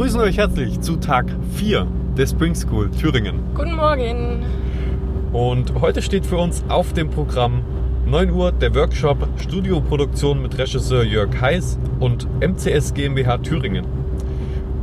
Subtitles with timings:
[0.00, 1.26] begrüßen euch herzlich zu Tag
[1.56, 1.86] 4
[2.16, 3.38] der Spring School Thüringen.
[3.54, 4.42] Guten Morgen.
[5.30, 7.62] Und heute steht für uns auf dem Programm
[8.06, 13.84] 9 Uhr der Workshop Studioproduktion mit Regisseur Jörg Heiß und MCS GmbH Thüringen.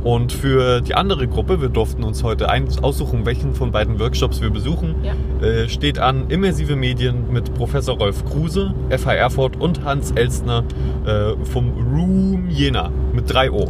[0.04, 2.48] Und für die andere Gruppe, wir durften uns heute
[2.80, 5.14] aussuchen, welchen von beiden Workshops wir besuchen, ja.
[5.44, 10.62] äh, steht an Immersive Medien mit Professor Rolf Kruse, FH Erfurt und Hans Elstner
[11.04, 13.66] äh, vom Room Jena mit 3 O.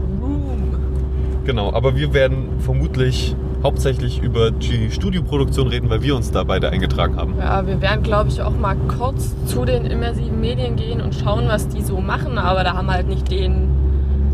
[1.48, 6.68] Genau, aber wir werden vermutlich hauptsächlich über die Studioproduktion reden, weil wir uns da beide
[6.68, 7.36] eingetragen haben.
[7.38, 11.48] Ja, wir werden, glaube ich, auch mal kurz zu den immersiven Medien gehen und schauen,
[11.48, 13.70] was die so machen, aber da haben wir halt nicht den,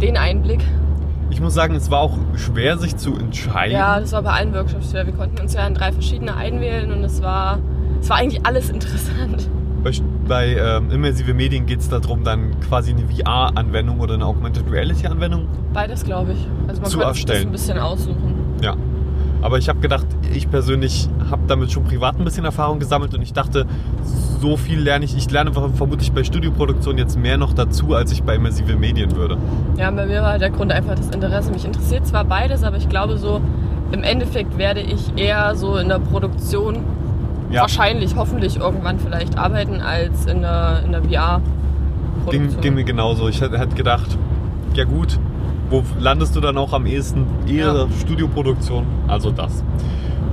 [0.02, 0.58] den Einblick.
[1.30, 3.76] Ich muss sagen, es war auch schwer, sich zu entscheiden.
[3.76, 5.06] Ja, das war bei allen Workshops schwer.
[5.06, 7.60] Wir konnten uns ja in drei verschiedene einwählen und es war,
[8.00, 9.48] es war eigentlich alles interessant.
[9.84, 9.90] Bei,
[10.26, 15.46] bei ähm, immersive Medien geht es darum, dann quasi eine VR-Anwendung oder eine Augmented Reality-Anwendung.
[15.74, 16.48] Beides, glaube ich.
[16.66, 17.48] Also man zu erstellen.
[17.48, 18.34] ein bisschen aussuchen.
[18.62, 18.76] Ja.
[19.42, 23.20] Aber ich habe gedacht, ich persönlich habe damit schon privat ein bisschen Erfahrung gesammelt und
[23.20, 23.66] ich dachte,
[24.40, 25.14] so viel lerne ich.
[25.14, 29.36] Ich lerne vermutlich bei Studioproduktion jetzt mehr noch dazu, als ich bei immersive Medien würde.
[29.76, 31.52] Ja, bei mir war der Grund einfach das Interesse.
[31.52, 33.42] Mich interessiert zwar beides, aber ich glaube so,
[33.92, 36.84] im Endeffekt werde ich eher so in der Produktion
[37.54, 37.62] ja.
[37.62, 42.48] wahrscheinlich, hoffentlich irgendwann vielleicht arbeiten, als in der, in der VR-Produktion.
[42.50, 43.28] Ging, ging mir genauso.
[43.28, 44.18] Ich hätte gedacht,
[44.74, 45.18] ja gut,
[45.70, 47.26] wo landest du dann auch am ehesten?
[47.46, 47.86] Eher ja.
[48.00, 49.64] Studioproduktion, also das.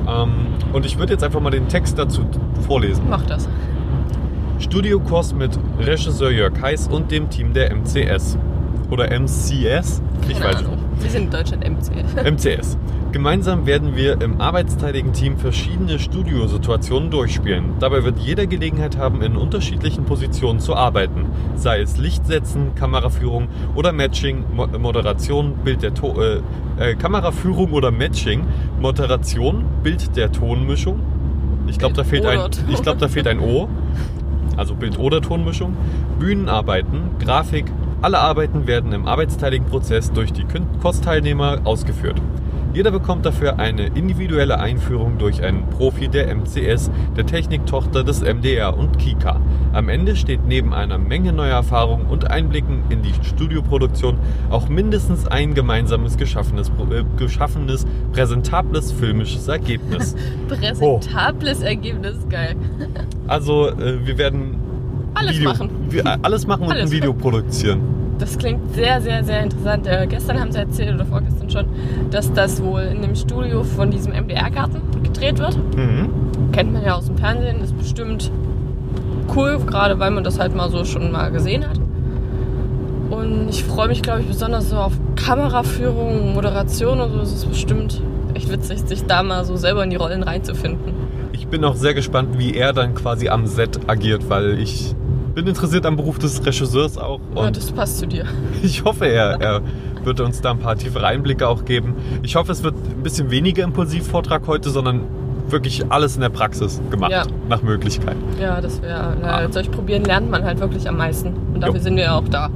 [0.07, 2.25] Ähm, und ich würde jetzt einfach mal den Text dazu
[2.67, 3.03] vorlesen.
[3.09, 3.47] Mach das.
[4.59, 8.37] Studiokurs mit Regisseur Jörg Heiß und dem Team der MCS.
[8.89, 10.01] Oder MCS?
[10.27, 10.71] Ich Keine weiß Ahnung.
[10.71, 11.03] nicht.
[11.03, 12.15] Wir sind in Deutschland MCS.
[12.23, 12.77] MCS.
[13.11, 17.73] Gemeinsam werden wir im arbeitsteiligen Team verschiedene Studiosituationen durchspielen.
[17.79, 21.25] Dabei wird jeder Gelegenheit haben, in unterschiedlichen Positionen zu arbeiten.
[21.55, 26.41] Sei es Lichtsetzen, Kameraführung oder Matching, Mo Moderation, Bild der to äh,
[26.79, 28.45] äh, Kameraführung oder Matching,
[28.79, 31.01] Moderation, Bild der Tonmischung.
[31.67, 33.67] Ich glaube, da fehlt ein, ich glaube, da fehlt ein O
[34.57, 35.75] also Bild- oder Tonmischung,
[36.19, 37.65] Bühnenarbeiten, Grafik,
[38.01, 40.45] alle Arbeiten werden im arbeitsteiligen Prozess durch die
[40.81, 42.21] Kursteilnehmer ausgeführt.
[42.73, 48.77] Jeder bekommt dafür eine individuelle Einführung durch einen Profi der MCS, der Techniktochter des MDR
[48.77, 49.41] und Kika.
[49.73, 54.17] Am Ende steht neben einer Menge neuer Erfahrungen und Einblicken in die Studioproduktion
[54.49, 60.15] auch mindestens ein gemeinsames geschaffenes, äh, geschaffenes präsentables filmisches Ergebnis.
[60.47, 61.65] präsentables oh.
[61.65, 62.55] Ergebnis, geil.
[63.27, 64.55] also äh, wir werden
[65.13, 65.69] alles Video, machen.
[65.89, 68.00] Wir, äh, alles machen und alles ein Video produzieren.
[68.21, 69.87] Das klingt sehr, sehr, sehr interessant.
[69.87, 71.65] Äh, gestern haben sie erzählt, oder vorgestern schon,
[72.11, 75.57] dass das wohl in dem Studio von diesem MDR-Garten gedreht wird.
[75.75, 76.07] Mhm.
[76.51, 78.31] Kennt man ja aus dem Fernsehen, ist bestimmt
[79.35, 81.79] cool, gerade weil man das halt mal so schon mal gesehen hat.
[83.09, 87.19] Und ich freue mich, glaube ich, besonders so auf Kameraführung, Moderation und so.
[87.21, 88.03] Es ist bestimmt
[88.35, 90.93] echt witzig, sich da mal so selber in die Rollen reinzufinden.
[91.33, 94.95] Ich bin auch sehr gespannt, wie er dann quasi am Set agiert, weil ich
[95.33, 97.19] bin interessiert am Beruf des Regisseurs auch.
[97.35, 98.25] Und ja, das passt zu dir.
[98.63, 99.61] Ich hoffe, er, er
[100.03, 101.95] wird uns da ein paar tiefere Einblicke auch geben.
[102.23, 105.01] Ich hoffe, es wird ein bisschen weniger Impulsivvortrag heute, sondern
[105.49, 107.23] wirklich alles in der Praxis gemacht, ja.
[107.49, 108.15] nach Möglichkeit.
[108.39, 109.51] Ja, das wäre, ah.
[109.51, 111.33] solch probieren lernt man halt wirklich am meisten.
[111.53, 111.81] Und dafür jo.
[111.81, 112.49] sind wir ja auch da.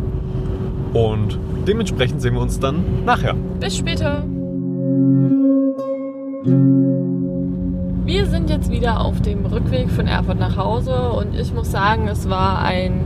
[0.93, 1.37] Und
[1.67, 3.35] dementsprechend sehen wir uns dann nachher.
[3.59, 4.23] Bis später.
[8.05, 12.07] Wir sind jetzt wieder auf dem Rückweg von Erfurt nach Hause und ich muss sagen,
[12.07, 13.05] es war ein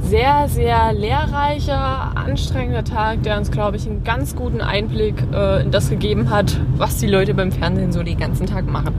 [0.00, 5.70] sehr, sehr lehrreicher, anstrengender Tag, der uns, glaube ich, einen ganz guten Einblick äh, in
[5.70, 8.94] das gegeben hat, was die Leute beim Fernsehen so den ganzen Tag machen.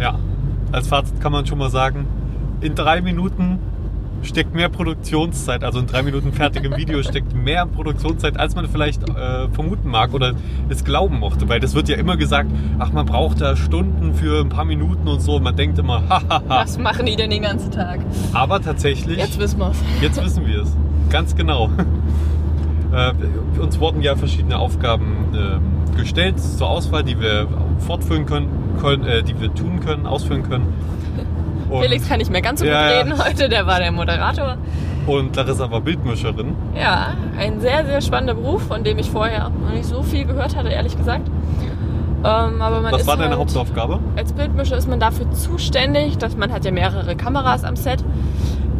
[0.00, 0.18] Ja,
[0.72, 2.06] als Fazit kann man schon mal sagen,
[2.62, 3.58] in drei Minuten
[4.22, 9.08] steckt mehr Produktionszeit, also in drei Minuten fertigem Video steckt mehr Produktionszeit, als man vielleicht
[9.08, 10.34] äh, vermuten mag oder
[10.68, 11.48] es glauben mochte.
[11.48, 15.08] Weil das wird ja immer gesagt, ach, man braucht da Stunden für ein paar Minuten
[15.08, 15.36] und so.
[15.36, 16.42] Und man denkt immer, hahaha.
[16.48, 18.00] Was machen die denn den ganzen Tag?
[18.32, 19.18] Aber tatsächlich.
[19.18, 19.78] Jetzt wissen wir es.
[20.00, 20.76] Jetzt wissen wir es.
[21.10, 21.70] Ganz genau.
[22.92, 23.12] Äh,
[23.60, 27.46] uns wurden ja verschiedene Aufgaben äh, gestellt zur Auswahl, die wir
[27.78, 28.48] fortführen können,
[28.80, 30.66] können äh, die wir tun können, ausführen können.
[31.70, 34.56] Und Felix kann nicht mehr ganz so gut ja, reden heute, der war der Moderator.
[35.06, 36.54] Und Larissa war Bildmischerin.
[36.74, 40.56] Ja, ein sehr, sehr spannender Beruf, von dem ich vorher noch nicht so viel gehört
[40.56, 41.28] hatte, ehrlich gesagt.
[42.22, 43.98] Ähm, aber man Was war deine halt, Hauptaufgabe?
[44.16, 48.04] Als Bildmischer ist man dafür zuständig, dass man hat ja mehrere Kameras am Set,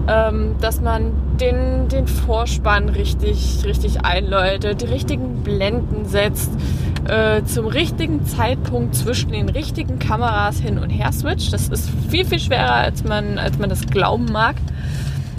[0.09, 6.51] ähm, dass man den, den Vorspann richtig, richtig einläutet, die richtigen Blenden setzt,
[7.09, 11.53] äh, zum richtigen Zeitpunkt zwischen den richtigen Kameras hin und her switcht.
[11.53, 14.57] Das ist viel, viel schwerer, als man, als man das glauben mag.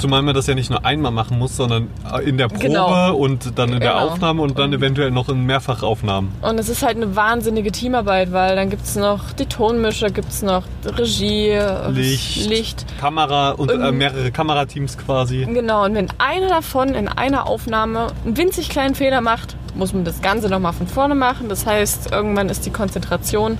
[0.01, 1.88] Zumal man das ja nicht nur einmal machen muss, sondern
[2.25, 3.15] in der Probe genau.
[3.15, 4.07] und dann in der genau.
[4.07, 6.31] Aufnahme und dann eventuell noch in Mehrfachaufnahmen.
[6.42, 10.30] Und es ist halt eine wahnsinnige Teamarbeit, weil dann gibt es noch die Tonmischer, gibt
[10.30, 11.56] es noch Regie,
[11.89, 12.86] Licht, Licht.
[13.00, 15.45] Kamera und, und äh, mehrere Kamerateams quasi.
[15.45, 20.03] Genau, und wenn einer davon in einer Aufnahme einen winzig kleinen Fehler macht, muss man
[20.03, 21.48] das Ganze nochmal von vorne machen.
[21.48, 23.59] Das heißt, irgendwann ist die Konzentration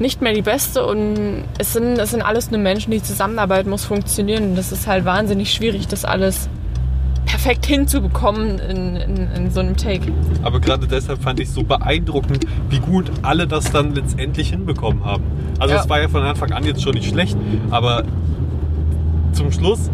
[0.00, 3.84] nicht mehr die beste und es sind, es sind alles nur Menschen, die Zusammenarbeit muss
[3.84, 6.48] funktionieren und das ist halt wahnsinnig schwierig, das alles
[7.26, 10.12] perfekt hinzubekommen in, in, in so einem Take.
[10.42, 15.04] Aber gerade deshalb fand ich es so beeindruckend, wie gut alle das dann letztendlich hinbekommen
[15.04, 15.24] haben.
[15.58, 17.36] Also es war ja von Anfang an jetzt schon nicht schlecht,
[17.70, 18.04] aber
[19.32, 19.90] zum Schluss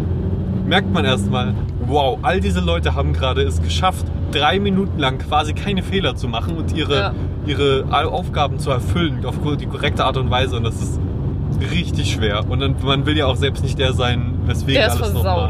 [0.66, 1.54] merkt man erstmal,
[1.86, 6.28] wow, all diese Leute haben gerade es geschafft, drei Minuten lang quasi keine Fehler zu
[6.28, 7.14] machen und ihre, ja.
[7.46, 10.56] ihre Aufgaben zu erfüllen auf die korrekte Art und Weise.
[10.56, 11.00] Und das ist
[11.70, 12.44] richtig schwer.
[12.48, 15.48] Und dann, man will ja auch selbst nicht der sein, weswegen der alles nochmal.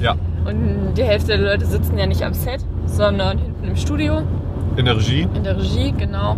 [0.00, 0.16] Ja.
[0.44, 4.22] Und die Hälfte der Leute sitzen ja nicht am Set, sondern hinten im Studio.
[4.76, 5.26] In der Regie?
[5.34, 6.36] In der Regie, genau.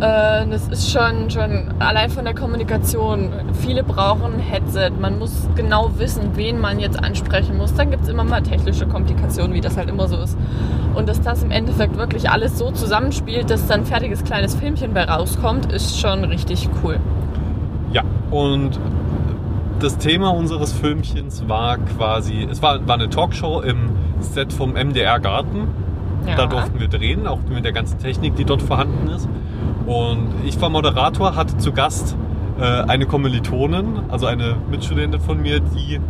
[0.00, 3.32] Äh, das ist schon, schon allein von der Kommunikation.
[3.60, 4.92] Viele brauchen ein Headset.
[5.00, 7.74] Man muss genau wissen, wen man jetzt ansprechen muss.
[7.74, 10.38] Dann gibt es immer mal technische Komplikationen, wie das halt immer so ist.
[10.94, 14.94] Und dass das im Endeffekt wirklich alles so zusammenspielt, dass dann ein fertiges kleines Filmchen
[14.94, 17.00] bei rauskommt, ist schon richtig cool.
[17.92, 18.78] Ja, und
[19.80, 23.90] das Thema unseres Filmchens war quasi, es war, war eine Talkshow im
[24.20, 25.68] Set vom MDR Garten.
[26.28, 26.36] Ja.
[26.36, 29.28] Da durften wir drehen, auch mit der ganzen Technik, die dort vorhanden ist.
[29.86, 32.16] Und ich war Moderator, hatte zu Gast
[32.60, 36.00] äh, eine Kommilitonin, also eine Mitstudentin von mir, die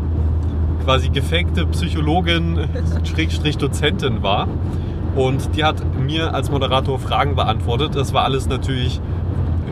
[0.85, 2.69] quasi gefakte Psychologin,
[3.05, 4.49] Schrägstrich Dozentin war.
[5.15, 7.94] Und die hat mir als Moderator Fragen beantwortet.
[7.94, 9.00] Das war alles natürlich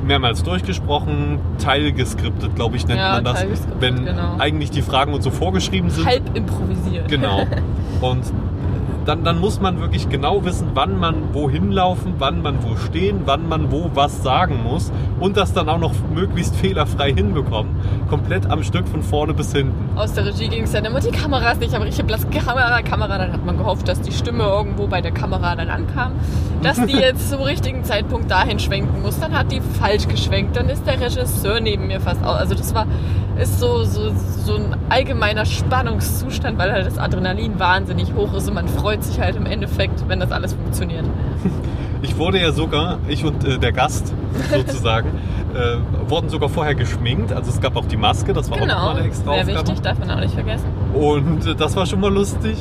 [0.06, 3.44] mehrmals durchgesprochen, teilgeskriptet, glaube ich, nennt ja, man das.
[3.81, 4.37] Wenn genau.
[4.38, 6.06] eigentlich die Fragen und so vorgeschrieben sind.
[6.06, 7.08] Halb improvisiert.
[7.08, 7.44] Genau.
[8.00, 8.25] Und
[9.06, 13.22] dann, dann muss man wirklich genau wissen, wann man wohin laufen, wann man wo stehen,
[13.24, 17.76] wann man wo was sagen muss und das dann auch noch möglichst fehlerfrei hinbekommen.
[18.08, 19.96] Komplett am Stück von vorne bis hinten.
[19.96, 22.82] Aus der Regie ging es dann immer, die Kamera ist nicht am richtigen Platz, Kamera,
[22.82, 23.18] Kamera.
[23.18, 26.12] Dann hat man gehofft, dass die Stimme irgendwo bei der Kamera dann ankam,
[26.62, 29.20] dass die jetzt zum richtigen Zeitpunkt dahin schwenken muss.
[29.20, 32.36] Dann hat die falsch geschwenkt, dann ist der Regisseur neben mir fast aus.
[32.36, 32.86] Also das war
[33.38, 34.12] ist so, so,
[34.44, 39.20] so ein allgemeiner Spannungszustand, weil halt das Adrenalin wahnsinnig hoch ist und man freut sich
[39.20, 41.04] halt im Endeffekt, wenn das alles funktioniert.
[42.02, 44.12] Ich wurde ja sogar, ich und äh, der Gast
[44.52, 45.08] sozusagen,
[45.54, 45.78] äh,
[46.08, 47.32] wurden sogar vorher geschminkt.
[47.32, 49.68] Also es gab auch die Maske, das war genau, auch nochmal eine extra sehr Aufgabe.
[49.68, 50.66] wichtig, darf man auch nicht vergessen.
[50.92, 52.58] Und äh, das war schon mal lustig.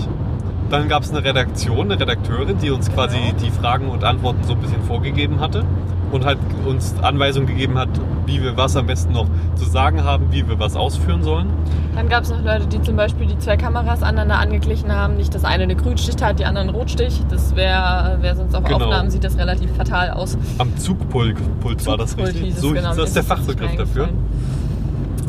[0.70, 3.38] Dann gab es eine Redaktion, eine Redakteurin, die uns quasi genau.
[3.44, 5.66] die Fragen und Antworten so ein bisschen vorgegeben hatte
[6.12, 7.90] und halt uns Anweisungen gegeben hat,
[8.26, 11.50] wie wir was am besten noch zu sagen haben, wie wir was ausführen sollen.
[11.96, 15.16] Dann gab es noch Leute, die zum Beispiel die zwei Kameras aneinander angeglichen haben.
[15.16, 17.22] Nicht das eine eine Grünstich hat, die andere einen Rotstich.
[17.30, 18.86] Das wäre, wer sonst auf genau.
[18.86, 20.38] Aufnahmen sieht das relativ fatal aus.
[20.58, 21.38] Am Zugpult
[21.86, 22.50] war das richtig.
[22.50, 24.10] Es, so, genau, das ist der Fachbegriff dafür.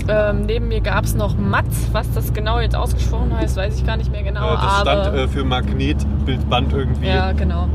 [0.08, 1.88] Ähm, neben mir gab es noch Matz.
[1.92, 4.54] Was das genau jetzt ausgesprochen heißt, weiß ich gar nicht mehr genau.
[4.54, 7.08] Äh, das stand äh, für Magnetbildband irgendwie.
[7.08, 7.68] Ja, genau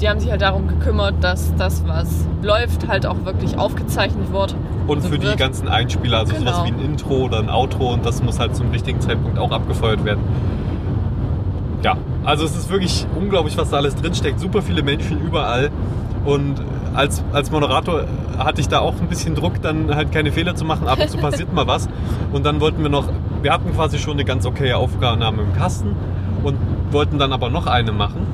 [0.00, 4.54] die haben sich halt darum gekümmert, dass das, was läuft, halt auch wirklich aufgezeichnet wird.
[4.86, 5.34] Und also für wird.
[5.34, 6.52] die ganzen Einspieler, also genau.
[6.52, 9.50] sowas wie ein Intro oder ein Outro und das muss halt zum richtigen Zeitpunkt auch
[9.50, 10.22] abgefeuert werden.
[11.82, 14.40] Ja, also es ist wirklich unglaublich, was da alles drinsteckt.
[14.40, 15.70] Super viele Menschen überall.
[16.24, 16.56] Und
[16.94, 18.04] als, als Moderator
[18.38, 20.88] hatte ich da auch ein bisschen Druck, dann halt keine Fehler zu machen.
[20.88, 21.88] Ab und zu passiert mal was.
[22.32, 23.08] Und dann wollten wir noch,
[23.42, 25.94] wir hatten quasi schon eine ganz okaye Aufnahme im Kasten
[26.42, 26.56] und
[26.90, 28.26] wollten dann aber noch eine machen.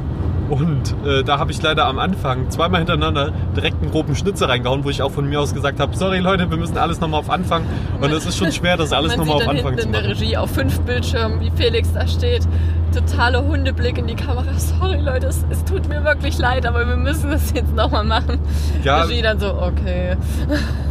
[0.52, 4.84] Und äh, da habe ich leider am Anfang zweimal hintereinander direkt einen groben Schnitzer reingehauen,
[4.84, 7.30] wo ich auch von mir aus gesagt habe, sorry Leute, wir müssen alles nochmal auf
[7.30, 7.64] Anfang.
[7.98, 9.94] Und es ist schon schwer, das alles nochmal auf Anfang zu machen.
[9.94, 12.46] in der Regie auf fünf Bildschirmen, wie Felix da steht.
[12.92, 14.52] Totaler Hundeblick in die Kamera.
[14.56, 18.38] Sorry Leute, es, es tut mir wirklich leid, aber wir müssen das jetzt nochmal machen.
[18.84, 20.16] Ja, Regie dann so, okay.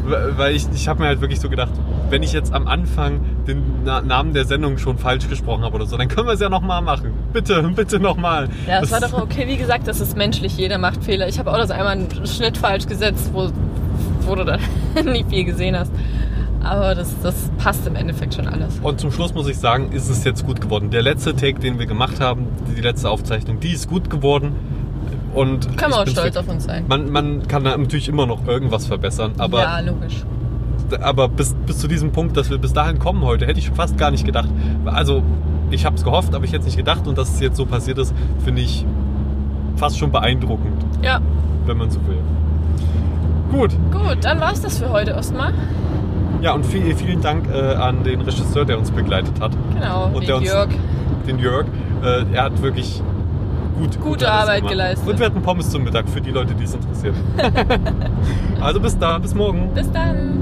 [0.06, 1.72] Weil ich, ich habe mir halt wirklich so gedacht,
[2.10, 5.86] wenn ich jetzt am Anfang den Na Namen der Sendung schon falsch gesprochen habe oder
[5.86, 7.14] so, dann können wir es ja nochmal machen.
[7.34, 8.50] Bitte, bitte nochmal.
[8.68, 9.48] Ja, das war doch okay.
[9.48, 10.58] Wie gesagt, das ist menschlich.
[10.58, 11.28] Jeder macht Fehler.
[11.28, 13.50] Ich habe auch das einmal einen Schnitt falsch gesetzt, wo,
[14.22, 14.60] wo du dann
[15.06, 15.92] nie viel gesehen hast.
[16.64, 18.80] Aber das, das passt im Endeffekt schon alles.
[18.82, 20.90] Und zum Schluss muss ich sagen, ist es jetzt gut geworden.
[20.92, 24.56] Der letzte Take, den wir gemacht haben, die letzte Aufzeichnung, die ist gut geworden.
[25.34, 26.86] Und kann man auch stolz auf uns sein.
[26.88, 30.26] Man, man kann da natürlich immer noch irgendwas verbessern, aber ja, logisch
[31.00, 33.98] aber bis, bis zu diesem Punkt, dass wir bis dahin kommen heute, hätte ich fast
[33.98, 34.50] gar nicht gedacht.
[34.86, 35.24] Also
[35.70, 37.66] ich habe es gehofft, aber ich hätte es nicht gedacht und dass es jetzt so
[37.66, 38.14] passiert ist,
[38.44, 38.86] finde ich
[39.76, 40.86] fast schon beeindruckend.
[41.02, 41.20] Ja.
[41.66, 42.18] Wenn man so will.
[43.52, 43.72] Gut.
[43.92, 45.54] Gut, dann war es das für heute erstmal.
[46.42, 49.52] Ja, und viel, vielen Dank äh, an den Regisseur, der uns begleitet hat.
[49.74, 50.70] Genau, und der uns, Jörg.
[51.28, 51.68] den Jörg.
[52.04, 53.02] Äh, er hat wirklich
[53.78, 54.72] gut, Gute gut Arbeit gemacht.
[54.72, 55.08] geleistet.
[55.08, 57.16] Und wir hatten Pommes zum Mittag für die Leute, die es interessiert.
[58.62, 59.70] also bis da, bis morgen.
[59.74, 60.40] Bis dann.